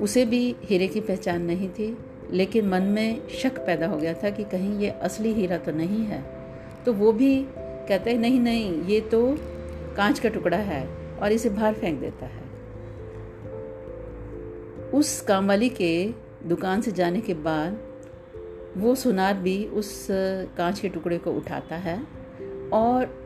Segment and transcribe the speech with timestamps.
[0.00, 1.96] उसे भी हीरे की पहचान नहीं थी,
[2.30, 6.04] लेकिन मन में शक पैदा हो गया था कि कहीं ये असली हीरा तो नहीं
[6.04, 6.22] है।
[6.86, 9.36] तो वो भी कहता है, नहीं नहीं, ये तो
[9.96, 12.44] कांच का टुकड़ा है और इसे बाहर फेंक देता है।
[14.90, 16.06] उस कामवाली के
[16.46, 17.78] दुकान से जाने के बाद
[18.76, 20.06] वो सुनार भी उस
[20.56, 21.96] कांच के टुकड़े को उठाता है
[22.72, 23.25] और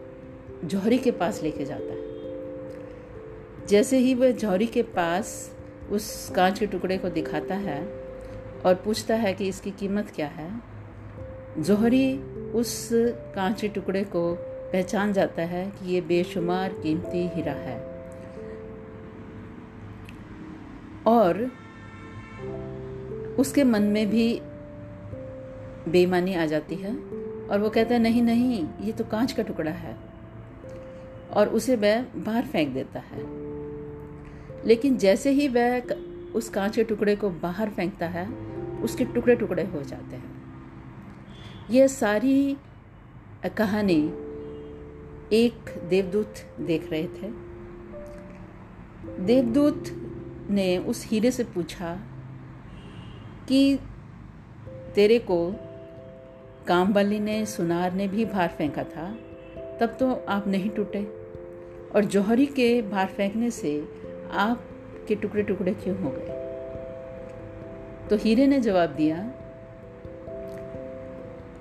[0.65, 5.51] जौहरी के पास लेके जाता है। जैसे ही वह जौहरी के पास
[5.91, 7.81] उस कांच के टुकड़े को दिखाता है
[8.67, 10.51] और पूछता है कि इसकी कीमत क्या है,
[11.59, 12.17] जौहरी
[12.53, 12.89] उस
[13.35, 14.35] कांच के टुकड़े को
[14.73, 17.79] पहचान जाता है कि ये बेशुमार कीमती हीरा है।
[21.07, 21.51] और
[23.39, 24.41] उसके मन में भी
[25.89, 26.95] बेईमानी आ जाती है
[27.49, 30.10] और वो कहता है, नहीं नहीं, ये तो कांच का टुकड़ा है।
[31.35, 33.41] और उसे वह बाहर फेंक देता है।
[34.67, 35.83] लेकिन जैसे ही वह
[36.35, 38.31] उस कांच के टुकड़े को बाहर फेंकता है,
[38.83, 40.43] उसके टुकड़े टुकड़े हो जाते हैं।
[41.71, 42.57] यह सारी
[43.57, 44.15] कहानी
[45.33, 47.51] एक देवदूत देख रहे थे।
[49.25, 49.85] देवदूत
[50.51, 52.01] ने उस हीरे से पूछा
[53.49, 53.79] कि
[54.95, 55.55] तेरे को
[56.67, 59.19] काम वाली ने, सुनार ने भी बाहर फेंका था,
[59.81, 61.20] तब तो आप नहीं टूटे।
[61.95, 63.73] और जौहरी के बाहर फेंकने से
[64.33, 64.65] आप
[65.09, 66.39] के टुकड़े टुकड़े क्यों हो गए?
[68.09, 69.19] तो हीरे ने जवाब दिया,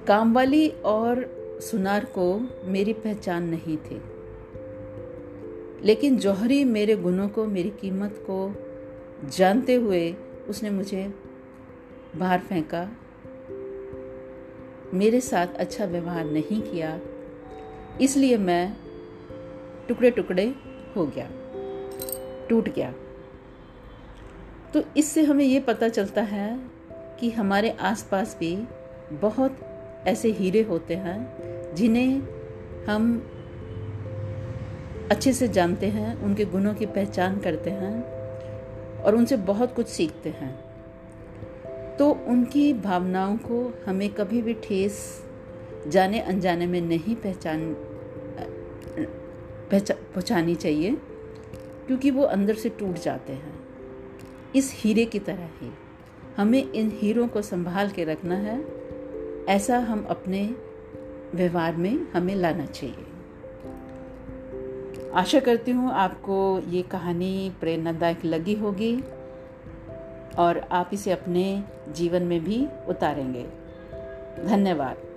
[0.07, 1.25] कामवाली और
[1.61, 2.25] सुनार को
[2.65, 4.01] मेरी पहचान नहीं थी,
[5.83, 8.55] लेकिन जौहरी मेरे गुणों को, मेरी कीमत को
[9.29, 10.15] जानते हुए
[10.49, 11.13] उसने मुझे
[12.15, 12.89] बाहर फेंका।
[14.93, 16.99] मेरे साथ अच्छा व्यवहार नहीं किया,
[18.01, 18.75] इसलिए मैं
[19.89, 20.55] टुकड़े टुकड़े
[20.95, 21.29] हो गया,
[22.49, 22.93] टूट गया।
[24.73, 26.59] तो इससे हमें ये पता चलता है
[27.19, 28.55] कि हमारे आसपास भी
[29.11, 29.59] बहुत
[30.07, 32.21] ऐसे हीरे होते हैं जिन्हें
[32.85, 33.11] हम
[35.11, 38.03] अच्छे से जानते हैं, उनके गुणों की पहचान करते हैं
[39.03, 40.53] और उनसे बहुत कुछ सीखते हैं।
[41.97, 45.23] तो उनकी भावनाओं को हमें कभी भी ठेस
[45.87, 47.73] जाने अनजाने में नहीं पहचान
[49.73, 50.97] पहुँचानी चाहिए,
[51.87, 53.59] क्योंकि वो अंदर से टूट जाते हैं।
[54.55, 55.71] इस हीरे की तरह ही
[56.37, 58.65] हमें इन हीरों को संभाल के रखना है।
[59.45, 60.55] ऐसा हम अपने
[61.35, 63.05] व्यवहार में हमें लाना चाहिए।
[65.13, 69.01] आशा करती हूँ आपको ये कहानी प्रेरणादायक लगी होगी
[70.37, 73.47] और आप इसे अपने जीवन में भी उतारेंगे।
[74.47, 75.08] धन्यवाद।